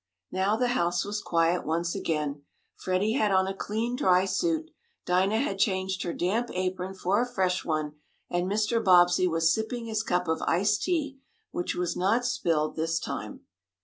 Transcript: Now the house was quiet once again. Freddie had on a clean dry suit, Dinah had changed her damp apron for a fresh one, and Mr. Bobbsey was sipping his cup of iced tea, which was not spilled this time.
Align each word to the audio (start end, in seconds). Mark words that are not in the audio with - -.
Now 0.31 0.55
the 0.55 0.69
house 0.69 1.05
was 1.05 1.21
quiet 1.21 1.63
once 1.63 1.93
again. 1.93 2.41
Freddie 2.75 3.13
had 3.13 3.29
on 3.31 3.45
a 3.45 3.53
clean 3.53 3.95
dry 3.95 4.25
suit, 4.25 4.71
Dinah 5.05 5.41
had 5.41 5.59
changed 5.59 6.01
her 6.01 6.11
damp 6.11 6.49
apron 6.55 6.95
for 6.95 7.21
a 7.21 7.31
fresh 7.31 7.63
one, 7.63 7.93
and 8.27 8.49
Mr. 8.51 8.83
Bobbsey 8.83 9.27
was 9.27 9.53
sipping 9.53 9.85
his 9.85 10.01
cup 10.01 10.27
of 10.27 10.41
iced 10.47 10.81
tea, 10.81 11.19
which 11.51 11.75
was 11.75 11.95
not 11.95 12.25
spilled 12.25 12.75
this 12.75 12.99
time. 12.99 13.41